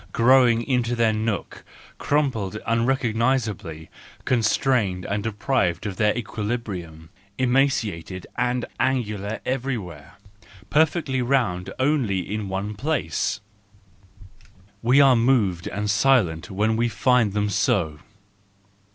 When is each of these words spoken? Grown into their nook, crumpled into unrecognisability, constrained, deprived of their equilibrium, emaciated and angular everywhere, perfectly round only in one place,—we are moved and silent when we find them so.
Grown 0.13 0.63
into 0.63 0.95
their 0.95 1.13
nook, 1.13 1.63
crumpled 1.99 2.55
into 2.55 2.67
unrecognisability, 2.67 3.87
constrained, 4.25 5.05
deprived 5.21 5.85
of 5.85 5.97
their 5.97 6.17
equilibrium, 6.17 7.09
emaciated 7.37 8.25
and 8.35 8.65
angular 8.79 9.41
everywhere, 9.45 10.15
perfectly 10.71 11.21
round 11.21 11.71
only 11.77 12.33
in 12.33 12.49
one 12.49 12.73
place,—we 12.73 13.45
are 14.99 15.15
moved 15.15 15.67
and 15.67 15.87
silent 15.87 16.49
when 16.49 16.75
we 16.75 16.89
find 16.89 17.33
them 17.33 17.47
so. 17.47 17.99